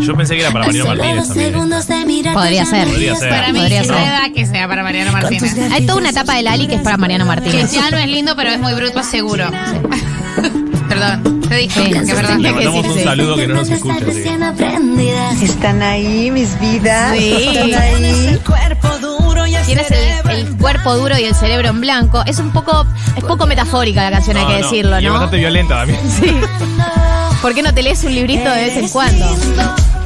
Yo 0.00 0.14
pensé 0.14 0.34
que 0.34 0.42
era 0.42 0.50
para 0.52 0.66
Mariano 0.66 0.88
Martínez 0.94 1.28
también. 1.86 2.34
Podría 2.34 2.66
ser. 2.66 2.86
Podría 2.86 3.16
ser. 3.16 3.30
Para 3.30 3.50
mí 3.52 3.60
Podría 3.60 3.80
sí 3.82 3.88
ser. 3.88 3.96
me 3.96 4.06
da 4.10 4.30
que 4.34 4.44
sea 4.44 4.68
para 4.68 4.82
Mariano 4.82 5.12
Martínez. 5.12 5.56
Hay 5.72 5.86
toda 5.86 5.98
una 6.00 6.10
etapa 6.10 6.34
de 6.34 6.42
Lali 6.42 6.66
que 6.66 6.74
es 6.74 6.82
para 6.82 6.98
Mariano 6.98 7.24
Que 7.24 7.28
Martínez. 7.28 7.72
ya 7.72 7.90
no 7.90 7.96
es 7.96 8.08
lindo, 8.08 8.36
pero 8.36 8.50
es 8.50 8.60
muy 8.60 8.74
bruto, 8.74 9.02
seguro. 9.02 9.46
Perdón, 10.98 11.40
te 11.42 11.54
dije 11.56 11.80
Sí, 11.84 11.90
que 11.92 12.14
verdad. 12.14 12.36
Le 12.38 12.52
mandamos 12.52 12.82
sí, 12.84 12.88
un 12.90 12.98
sí. 12.98 13.04
saludo 13.04 13.36
que 13.36 13.46
no 13.48 13.54
nos 13.54 13.70
escucha. 13.70 13.98
sí. 14.12 15.44
Están 15.44 15.82
ahí 15.82 16.30
mis 16.30 16.58
vidas. 16.60 17.16
Sí. 17.16 17.32
Están 17.54 17.80
ahí. 17.82 18.26
El 18.32 18.40
cuerpo 18.40 18.88
duro 18.98 19.46
y 19.46 19.54
el 19.54 19.64
Tienes 19.64 19.90
el, 19.90 20.30
el 20.30 20.56
cuerpo 20.56 20.94
duro 20.96 21.18
y 21.18 21.24
el 21.24 21.34
cerebro 21.34 21.68
en 21.68 21.80
blanco. 21.80 22.22
Es 22.26 22.38
un 22.38 22.50
poco, 22.52 22.86
es 23.16 23.24
poco 23.24 23.46
metafórica 23.46 24.02
la 24.02 24.10
canción, 24.10 24.36
hay 24.36 24.44
No, 24.44 24.48
que 24.48 24.58
no. 24.60 24.64
decirlo, 24.66 25.00
Y 25.00 25.04
es 25.04 25.08
¿no? 25.08 25.12
bastante 25.12 25.36
violenta 25.38 25.76
también. 25.78 26.00
Sí. 26.10 26.32
¿Por 27.42 27.54
qué 27.54 27.62
no 27.62 27.72
te 27.72 27.82
lees 27.82 28.02
un 28.04 28.14
librito 28.14 28.50
de 28.50 28.64
vez 28.64 28.76
en 28.76 28.88
cuando? 28.88 29.36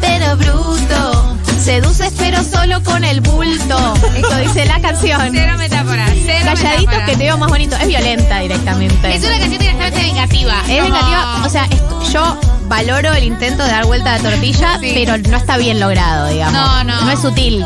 Pero 0.01 0.37
bruto. 0.37 1.22
Seduces 1.63 2.13
pero 2.19 2.43
solo 2.43 2.83
con 2.83 3.05
el 3.05 3.21
bulto. 3.21 3.95
Esto 4.17 4.37
dice 4.39 4.65
la 4.67 4.81
canción. 4.81 5.31
Cero 5.33 5.55
metáfora, 5.57 6.07
cero 6.25 6.41
Calladitos 6.45 6.81
metáfora. 6.81 7.05
que 7.07 7.13
te 7.13 7.25
veo 7.25 7.39
más 7.39 7.49
bonito. 7.49 7.77
Es 7.77 7.87
violenta 7.87 8.41
directamente. 8.41 9.15
Es 9.15 9.23
una 9.25 9.39
canción 9.39 9.59
directamente 9.61 10.01
vengativa. 10.03 10.55
Es 10.69 10.83
Como- 10.83 10.95
vengativa. 10.95 11.43
O 11.45 11.49
sea, 11.49 11.65
es- 11.67 12.13
yo 12.13 12.37
valoro 12.67 13.13
el 13.13 13.25
intento 13.25 13.63
de 13.63 13.71
dar 13.71 13.85
vuelta 13.87 14.15
a 14.15 14.19
la 14.19 14.31
tortilla, 14.31 14.79
Sí. 14.81 14.91
pero 14.95 15.19
no 15.19 15.37
está 15.37 15.57
bien 15.57 15.79
logrado, 15.79 16.29
digamos. 16.29 16.53
No, 16.53 16.85
no. 16.85 17.01
No 17.03 17.11
es 17.11 17.21
sutil. 17.21 17.65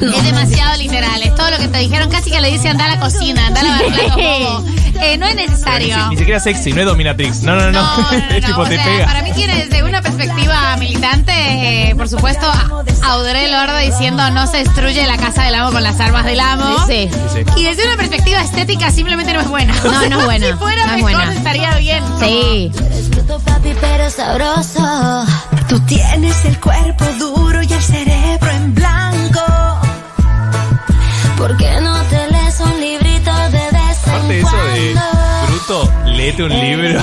Es 0.00 0.24
demasiado 0.24 0.76
literal, 0.76 1.20
es 1.22 1.34
todo 1.34 1.50
lo 1.50 1.58
que 1.58 1.66
te 1.68 1.78
dijeron, 1.78 2.08
casi 2.08 2.30
que 2.30 2.40
le 2.40 2.50
dice 2.52 2.68
anda 2.68 2.84
a 2.84 2.88
la 2.88 3.00
cocina, 3.00 3.48
anda 3.48 3.60
a 3.60 3.78
platos, 3.78 4.16
bobo. 4.16 4.64
Eh, 5.00 5.16
no 5.18 5.26
es 5.26 5.34
necesario. 5.36 6.08
ni 6.10 6.16
siquiera 6.16 6.40
sexy, 6.40 6.72
no 6.72 6.80
es 6.80 6.86
dominatrix. 6.86 7.42
No, 7.42 7.54
no, 7.54 7.70
no. 7.70 7.72
No, 7.72 7.96
no, 8.02 8.10
es 8.30 8.42
no, 8.42 8.48
tipo, 8.48 8.60
o 8.60 8.64
te 8.64 8.74
sea, 8.76 8.84
pega. 8.84 9.06
Para 9.06 9.22
mí 9.22 9.32
tiene 9.32 9.64
desde 9.64 9.82
una 9.82 10.02
perspectiva 10.02 10.76
militante, 10.76 11.32
eh, 11.90 11.94
por 11.96 12.08
supuesto, 12.08 12.46
a- 12.46 12.84
Audrey 13.12 13.50
Lorde 13.50 13.86
diciendo 13.86 14.28
no 14.30 14.46
se 14.46 14.58
destruye 14.58 15.06
la 15.06 15.16
casa 15.16 15.44
del 15.44 15.54
amo 15.54 15.72
con 15.72 15.82
las 15.82 15.98
armas 16.00 16.24
del 16.24 16.40
amo. 16.40 16.84
Sí. 16.86 17.08
Sí, 17.32 17.40
sí. 17.54 17.60
Y 17.60 17.64
desde 17.64 17.86
una 17.86 17.96
perspectiva 17.96 18.40
estética 18.42 18.90
simplemente 18.90 19.32
no 19.32 19.40
es 19.40 19.48
buena. 19.48 19.74
No, 19.84 19.92
no 20.08 20.18
es 20.20 20.24
buena, 20.24 20.46
si 20.48 20.52
fuera 20.54 20.86
no 20.86 20.92
es 20.94 21.04
mejor 21.04 21.12
buena. 21.24 21.32
estaría 21.32 21.74
bien. 21.78 22.04
Sí. 22.20 22.72
papi, 23.44 23.72
pero 23.80 24.10
sabroso. 24.10 25.24
Tú 25.68 25.78
tienes 25.80 26.44
el 26.44 26.58
cuerpo 26.60 27.04
duro 27.18 27.62
y 27.62 27.72
el 27.72 27.82
cerebro 27.82 28.50
en 28.50 28.74
blanco. 28.74 29.40
¿Por 31.36 31.56
qué 31.56 31.80
no 31.80 31.87
léete 36.18 36.42
un 36.42 36.50
libro. 36.50 37.00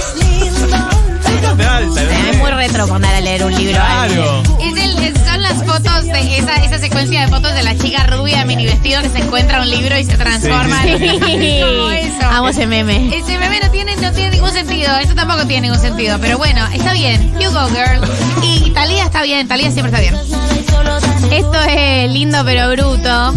Es 2.27 2.37
muy 2.37 2.51
retro 2.51 2.87
poner 2.87 3.15
a 3.15 3.21
leer 3.21 3.45
un 3.45 3.55
libro. 3.55 3.79
a 3.81 4.03
alguien. 4.03 4.21
Claro. 4.23 4.59
Es 4.61 4.83
el- 4.83 4.99
es- 5.05 5.25
son 5.25 5.41
las 5.41 5.53
fotos 5.63 6.03
de 6.05 6.37
esa, 6.37 6.55
esa 6.57 6.77
secuencia 6.79 7.21
de 7.21 7.27
fotos 7.29 7.53
de 7.55 7.63
la 7.63 7.77
chica 7.77 8.05
rubia 8.07 8.43
mini 8.45 8.65
vestido 8.65 9.01
que 9.01 9.09
se 9.09 9.19
encuentra 9.19 9.61
un 9.61 9.69
libro 9.69 9.97
y 9.97 10.03
se 10.03 10.17
transforma 10.17 10.81
Sí, 10.83 10.89
en 10.89 10.99
sí, 10.99 11.07
Sí. 11.19 11.61
como 11.61 11.89
eso. 11.91 12.27
Amo 12.29 12.49
ese 12.49 12.67
meme. 12.67 13.15
Ese 13.17 13.37
meme 13.37 13.59
no 13.61 13.71
tiene, 13.71 13.95
no 13.97 14.11
tiene 14.11 14.31
ningún 14.31 14.51
sentido. 14.51 14.97
Esto 14.99 15.15
tampoco 15.15 15.45
tiene 15.47 15.67
ningún 15.69 15.79
sentido. 15.81 16.17
Pero 16.19 16.37
bueno, 16.37 16.65
está 16.73 16.93
bien. 16.93 17.33
You 17.39 17.51
go, 17.51 17.67
girl. 17.69 18.01
Y 18.43 18.71
Talía 18.71 19.05
está 19.05 19.23
bien. 19.23 19.47
Talía 19.47 19.71
siempre 19.71 19.91
está 19.97 20.01
bien. 20.01 20.15
Esto 21.31 21.61
es 21.69 22.11
lindo 22.11 22.43
pero 22.45 22.69
bruto. 22.69 23.33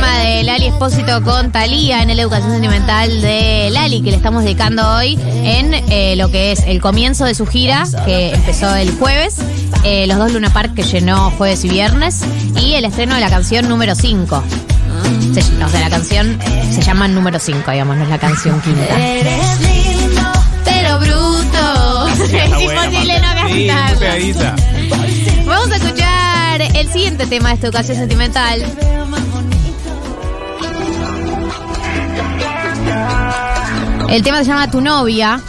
Tema 0.00 0.18
de 0.20 0.44
Lali 0.44 0.66
Espósito 0.68 1.22
con 1.22 1.52
Talía 1.52 2.00
en 2.00 2.16
la 2.16 2.22
educación 2.22 2.52
sentimental 2.52 3.20
de 3.20 3.68
Lali, 3.70 4.00
que 4.00 4.10
le 4.10 4.16
estamos 4.16 4.44
dedicando 4.44 4.82
hoy 4.96 5.18
en 5.44 5.74
eh, 5.74 6.14
lo 6.16 6.30
que 6.30 6.52
es 6.52 6.60
el 6.60 6.80
comienzo 6.80 7.26
de 7.26 7.34
su 7.34 7.44
gira, 7.44 7.84
que 8.06 8.32
empezó 8.32 8.74
el 8.74 8.92
jueves, 8.92 9.36
eh, 9.84 10.06
los 10.06 10.16
dos 10.16 10.32
Luna 10.32 10.50
Park 10.54 10.72
que 10.72 10.84
llenó 10.84 11.30
jueves 11.32 11.66
y 11.66 11.68
viernes, 11.68 12.24
y 12.56 12.76
el 12.76 12.86
estreno 12.86 13.14
de 13.16 13.20
la 13.20 13.28
canción 13.28 13.68
número 13.68 13.94
5. 13.94 14.42
Se, 15.34 15.40
o 15.62 15.68
sea, 15.68 15.80
la 15.80 15.90
canción 15.90 16.38
se 16.72 16.80
llama 16.80 17.06
número 17.06 17.38
5, 17.38 17.70
digamos, 17.70 17.94
no 17.98 18.04
es 18.04 18.08
la 18.08 18.18
canción 18.18 18.58
quinta. 18.62 18.98
Eres 18.98 19.60
lindo, 19.60 20.22
Pero 20.64 20.98
bruto. 20.98 22.08
Es 22.24 22.32
imposible 22.62 23.20
no 23.20 23.34
pegadita. 23.98 24.56
Vamos 25.44 25.70
a 25.70 25.76
escuchar 25.76 26.62
el 26.74 26.90
siguiente 26.90 27.26
tema 27.26 27.50
de 27.50 27.56
esta 27.56 27.66
educación 27.66 27.98
sentimental. 27.98 28.64
El 34.10 34.22
tema 34.22 34.38
se 34.38 34.44
llama 34.46 34.70
Tu 34.70 34.80
novia. 34.80 35.40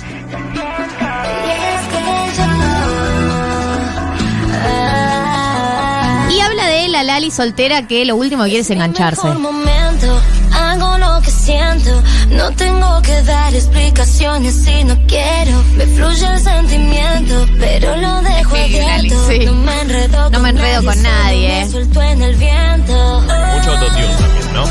Y 6.30 6.40
habla 6.40 6.66
de 6.68 6.88
la 6.88 7.04
Lali 7.04 7.30
soltera 7.32 7.88
que 7.88 8.06
lo 8.06 8.16
último 8.16 8.44
que 8.44 8.50
quiere 8.52 8.62
es 8.64 8.70
engancharse. 8.70 9.22
Por 9.22 9.38
momento, 9.40 10.22
hago 10.54 10.98
lo 10.98 11.22
que 11.22 11.30
siento. 11.32 12.02
No 12.30 12.52
tengo 12.52 13.02
que 13.02 13.22
dar 13.24 13.54
explicaciones 13.54 14.56
si 14.64 14.84
no 14.86 14.96
quiero. 15.08 15.62
Me 15.76 15.86
fluye 15.88 16.26
el 16.34 16.40
sentimiento, 16.40 17.46
pero 17.60 17.98
lo 17.98 18.22
dejo 18.22 18.56
Sí, 18.56 18.62
Lali, 18.80 18.84
abierto. 19.12 19.28
sí. 19.28 19.40
No 19.46 19.54
me 19.56 19.82
enredo 19.82 20.30
No 20.30 20.40
me 20.40 20.50
enredo 20.50 20.84
con 20.86 21.02
nadie. 21.04 21.66
me 21.66 21.70
suelto 21.72 22.02
en 22.02 22.22
el 22.22 22.36
viento. 22.36 23.22
Mucho 23.22 23.72
autotune 23.72 24.08
también, 24.20 24.54
¿no? 24.54 24.66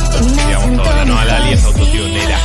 Digamos 0.47 0.83
todo. 0.83 0.97
La 0.97 1.05
nueva 1.05 1.25
Lali 1.27 1.53
es 1.53 1.65
autotunera. 1.65 2.39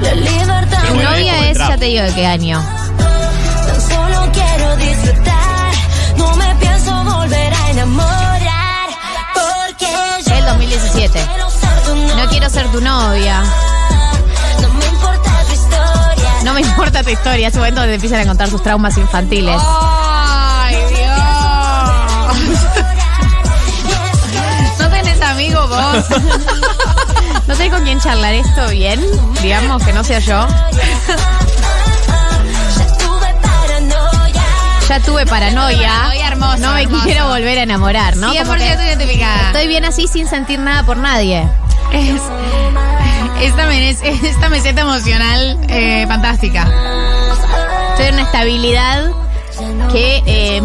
La 0.00 0.14
libertad 0.14 0.78
Pero 0.82 0.94
Tu 0.94 1.02
novia 1.02 1.50
es, 1.50 1.58
ya 1.58 1.76
te 1.76 1.84
digo 1.86 2.02
de 2.04 2.12
qué 2.14 2.26
año. 2.26 2.62
Tan 2.98 3.80
solo 3.80 4.30
quiero 4.32 4.76
disfrutar. 4.76 5.72
No 6.16 6.36
me 6.36 6.54
pienso 6.56 7.04
volver 7.04 7.52
a 7.54 7.70
enamorar. 7.70 8.88
Porque 9.34 9.86
yo 10.26 10.34
El 10.34 10.44
2017. 10.44 11.10
quiero 11.26 11.50
ser 11.50 11.80
tu 11.84 11.94
novia. 11.94 12.16
No 12.16 12.28
quiero 12.30 12.50
ser 12.50 12.66
tu 12.72 12.80
novia. 12.80 13.42
No 14.60 14.68
me 14.74 14.84
importa 14.86 15.30
tu 15.46 15.52
historia. 15.52 16.30
No 16.44 16.54
me 16.54 16.60
importa 16.60 17.02
tu 17.02 17.10
historia. 17.10 17.48
Es 17.48 17.54
un 17.54 17.60
momento 17.60 17.80
donde 17.80 17.94
empiezan 17.94 18.20
a 18.20 18.26
contar 18.26 18.48
sus 18.50 18.62
traumas 18.62 18.96
infantiles. 18.98 19.60
¡Ay, 19.64 20.76
Dios! 20.90 22.36
¿No 24.80 24.88
tenés 24.90 25.20
amigo 25.22 25.66
vos? 25.68 26.04
¿No 27.46 27.54
sé 27.54 27.68
con 27.70 27.82
quién 27.84 28.00
charlar 28.00 28.32
esto 28.34 28.68
bien? 28.70 29.00
Digamos 29.42 29.82
que 29.84 29.92
no 29.92 30.02
sea 30.02 30.18
yo. 30.18 30.46
Ya 32.78 32.86
tuve 32.98 33.34
paranoia. 33.42 34.42
Ya 34.88 35.00
tuve 35.00 35.26
paranoia. 35.26 35.88
Paranoia 35.88 36.28
hermoso, 36.28 36.56
No 36.58 36.72
me 36.72 36.82
hermoso. 36.82 37.04
quiero 37.04 37.28
volver 37.28 37.58
a 37.58 37.62
enamorar, 37.62 38.16
¿no? 38.16 38.32
100% 38.32 38.42
Como 38.46 38.54
que 38.54 38.64
identificada. 38.84 39.46
estoy 39.48 39.66
bien 39.68 39.84
así 39.84 40.08
sin 40.08 40.26
sentir 40.26 40.58
nada 40.58 40.84
por 40.84 40.96
nadie. 40.96 41.46
Es, 41.92 42.20
es 43.42 43.56
también 43.56 43.82
es, 43.82 44.02
es 44.02 44.22
esta 44.24 44.48
meseta 44.48 44.80
emocional 44.80 45.58
eh, 45.68 46.06
fantástica. 46.08 46.62
Estoy 47.92 48.06
en 48.06 48.14
una 48.14 48.22
estabilidad 48.22 49.10
que... 49.92 50.22
eh, 50.26 50.62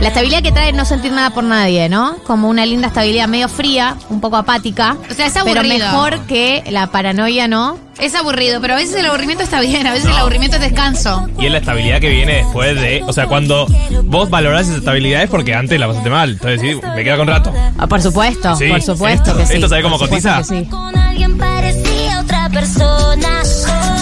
la 0.00 0.08
estabilidad 0.08 0.42
que 0.42 0.50
trae 0.52 0.72
no 0.72 0.86
sentir 0.86 1.12
nada 1.12 1.30
por 1.30 1.44
nadie, 1.44 1.88
¿no? 1.90 2.16
Como 2.26 2.48
una 2.48 2.64
linda 2.64 2.86
estabilidad 2.88 3.28
medio 3.28 3.48
fría, 3.50 3.96
un 4.08 4.20
poco 4.20 4.36
apática. 4.36 4.96
O 5.10 5.14
sea, 5.14 5.26
es 5.26 5.34
Pero 5.34 5.60
aburrido. 5.60 5.86
mejor 5.86 6.20
que 6.20 6.64
la 6.70 6.86
paranoia, 6.86 7.48
¿no? 7.48 7.78
Es 7.98 8.14
aburrido, 8.14 8.62
pero 8.62 8.72
a 8.72 8.76
veces 8.76 8.94
el 8.96 9.04
aburrimiento 9.04 9.44
está 9.44 9.60
bien, 9.60 9.86
a 9.86 9.90
veces 9.92 10.06
No. 10.06 10.12
el 10.12 10.16
aburrimiento 10.20 10.56
es 10.56 10.62
descanso. 10.62 11.28
Y 11.38 11.44
es 11.44 11.52
la 11.52 11.58
estabilidad 11.58 12.00
que 12.00 12.08
viene 12.08 12.36
después 12.36 12.74
de. 12.80 13.02
O 13.06 13.12
sea, 13.12 13.26
cuando 13.26 13.66
vos 14.04 14.30
valorás 14.30 14.68
esa 14.68 14.78
estabilidad 14.78 15.22
es 15.22 15.28
porque 15.28 15.54
antes 15.54 15.78
la 15.78 15.86
pasaste 15.86 16.08
mal. 16.08 16.30
Entonces, 16.30 16.60
sí, 16.62 16.80
me 16.96 17.04
queda 17.04 17.18
con 17.18 17.26
rato. 17.28 17.52
Ah, 17.78 17.86
por 17.86 18.00
supuesto, 18.00 18.56
Sí, 18.56 18.68
por 18.68 18.80
supuesto 18.80 19.30
esto- 19.32 19.36
que 19.38 19.46
sí. 19.46 19.54
esto 19.54 19.68
sabe 19.68 19.82
cómo 19.82 19.98
cotiza. 19.98 20.38
que 20.38 20.44
sí. 20.44 20.64
Con 20.64 20.96
alguien 20.96 21.36
parecía 21.36 22.20
otra 22.20 22.48
persona. 22.48 23.42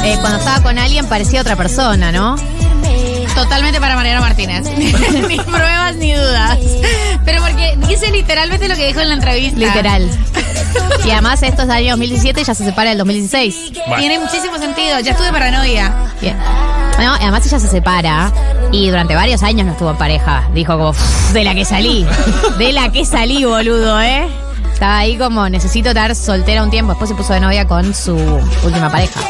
Eh, 0.05 0.17
cuando 0.21 0.39
estaba 0.39 0.63
con 0.63 0.79
alguien 0.79 1.07
parecía 1.07 1.41
otra 1.41 1.57
persona, 1.57 2.13
¿no? 2.13 2.37
Totalmente 3.43 3.81
para 3.81 3.95
Mariano 3.95 4.21
Martínez. 4.21 4.65
ni 5.29 5.37
pruebas 5.37 5.95
ni 5.97 6.13
dudas. 6.13 6.59
Pero 7.25 7.41
porque 7.41 7.79
dice 7.87 8.11
literalmente 8.11 8.69
lo 8.69 8.75
que 8.75 8.87
dijo 8.89 9.01
en 9.01 9.09
la 9.09 9.15
entrevista. 9.15 9.59
Literal. 9.59 10.11
Y 11.05 11.11
además 11.11 11.43
esto 11.43 11.63
es 11.63 11.69
del 11.69 11.77
año 11.79 11.91
2017 11.93 12.41
y 12.43 12.45
ya 12.45 12.55
se 12.55 12.65
separa 12.65 12.93
el 12.93 12.99
2016. 12.99 13.73
Bueno. 13.87 13.97
Tiene 13.97 14.19
muchísimo 14.19 14.59
sentido. 14.59 15.01
Ya 15.01 15.13
estuve 15.13 15.33
paranoia. 15.33 15.95
Bien. 16.21 16.37
No, 16.99 17.15
además 17.15 17.47
ella 17.47 17.59
se 17.61 17.69
separa 17.69 18.31
y 18.73 18.89
durante 18.91 19.15
varios 19.15 19.43
años 19.43 19.65
no 19.67 19.73
estuvo 19.73 19.91
en 19.93 19.97
pareja. 19.97 20.49
Dijo 20.53 20.75
como, 20.77 20.91
"Uf, 20.91 21.33
de 21.33 21.45
la 21.45 21.55
que 21.55 21.65
salí. 21.65 22.05
De 22.59 22.73
la 22.73 22.91
que 22.93 23.07
salí, 23.07 23.45
boludo, 23.45 23.99
¿eh? 24.03 24.29
Estaba 24.73 24.99
ahí 24.99 25.17
como, 25.17 25.49
necesito 25.49 25.89
estar 25.91 26.15
soltera 26.15 26.63
un 26.63 26.71
tiempo. 26.71 26.93
Después 26.93 27.09
se 27.09 27.17
puso 27.17 27.33
de 27.33 27.41
novia 27.41 27.67
con 27.67 27.95
su 27.95 28.15
última 28.65 28.91
pareja, 28.91 29.21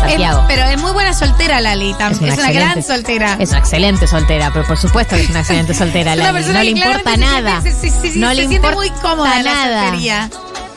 Santiago. 0.00 0.40
Es- 0.40 0.46
pero 0.48 0.64
es 0.68 0.80
muy 0.80 0.92
buena 0.92 1.12
soltera, 1.14 1.60
Lali. 1.60 1.92
tam- 1.94 2.12
Es 2.12 2.20
una, 2.38 2.52
gran 2.52 2.82
soltera. 2.82 3.36
Es 3.38 3.50
una 3.50 3.58
excelente 3.58 4.06
soltera, 4.06 4.50
pero 4.52 4.66
por 4.66 4.76
supuesto 4.78 5.16
que 5.16 5.22
es 5.22 5.30
una 5.30 5.40
excelente 5.40 5.74
soltera. 5.74 6.12
Es 6.14 6.18
una 6.20 6.32
Lali. 6.32 6.46
No 6.52 6.62
le 6.62 6.70
importa 6.70 7.14
claramente 7.14 7.26
se 7.26 7.42
nada. 7.42 7.60
siente- 7.62 8.18
no 8.18 8.28
se 8.28 8.34
le 8.34 8.40
siente 8.48 8.54
importa 8.56 8.76
muy 8.76 8.90
cómoda 8.90 9.36
en 9.38 9.44
la 9.44 9.52
nada. 9.54 9.82
soltería. 9.82 10.30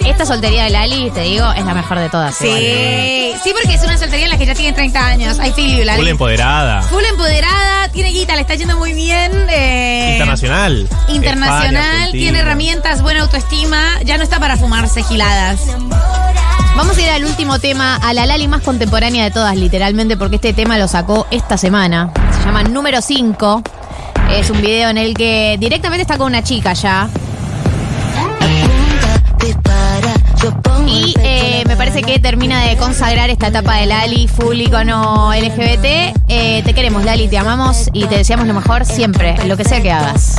Esta 0.05 0.25
soltería 0.25 0.65
de 0.65 0.69
Lali, 0.71 1.09
te 1.11 1.21
digo, 1.21 1.49
es 1.53 1.63
la 1.63 1.73
mejor 1.73 1.97
de 1.97 2.09
todas. 2.09 2.35
igual. 2.41 2.59
Sí, 2.59 3.33
sí, 3.41 3.53
porque 3.53 3.75
es 3.75 3.83
una 3.83 3.97
soltería 3.97 4.25
en 4.25 4.31
la 4.31 4.37
que 4.37 4.45
ya 4.45 4.53
tiene 4.53 4.73
30 4.73 4.99
años. 5.05 5.37
I 5.37 5.53
feel 5.53 5.77
you, 5.77 5.85
Lali. 5.85 5.97
Full 5.99 6.07
empoderada. 6.09 6.81
Full 6.81 7.05
empoderada, 7.05 7.87
tiene 7.87 8.09
guita, 8.09 8.35
le 8.35 8.41
está 8.41 8.55
yendo 8.55 8.77
muy 8.77 8.91
bien. 8.93 9.31
eh, 9.49 10.09
Internacional. 10.13 10.89
Internacional, 11.07 11.73
España, 12.07 12.11
tiene 12.11 12.39
herramientas, 12.39 13.01
buena 13.01 13.21
autoestima. 13.21 13.81
Ya 14.03 14.17
no 14.17 14.23
está 14.23 14.41
para 14.41 14.57
fumarse 14.57 15.03
giladas. 15.03 15.61
Vamos 16.75 16.97
a 16.97 17.01
ir 17.01 17.09
al 17.09 17.23
último 17.25 17.59
tema, 17.59 17.97
a 17.97 18.13
la 18.13 18.25
Lali 18.25 18.47
más 18.47 18.61
contemporánea 18.61 19.23
de 19.23 19.31
todas, 19.31 19.55
literalmente, 19.55 20.17
porque 20.17 20.37
este 20.37 20.53
tema 20.53 20.77
lo 20.77 20.87
sacó 20.87 21.27
esta 21.29 21.57
semana. 21.57 22.11
Se 22.31 22.45
llama 22.45 22.63
Número 22.63 23.01
5. 23.01 23.61
Es 24.31 24.49
un 24.49 24.61
video 24.61 24.89
en 24.89 24.97
el 24.97 25.13
que 25.13 25.57
directamente 25.59 26.01
está 26.01 26.17
con 26.17 26.27
una 26.27 26.43
chica 26.43 26.73
ya. 26.73 27.09
Y 30.87 31.13
eh, 31.19 31.63
me 31.67 31.77
parece 31.77 32.01
que 32.01 32.19
termina 32.19 32.65
de 32.65 32.75
consagrar 32.77 33.29
esta 33.29 33.47
etapa 33.47 33.77
de 33.77 33.85
Lali, 33.85 34.27
full 34.27 34.59
icono 34.59 35.33
LGBT. 35.33 36.15
Eh, 36.27 36.61
te 36.65 36.73
queremos, 36.73 37.03
Lali, 37.03 37.27
te 37.27 37.37
amamos 37.37 37.89
y 37.93 38.05
te 38.05 38.17
deseamos 38.17 38.47
lo 38.47 38.53
mejor 38.53 38.85
siempre, 38.85 39.35
lo 39.47 39.55
que 39.55 39.63
sea 39.63 39.81
que 39.81 39.91
hagas. 39.91 40.37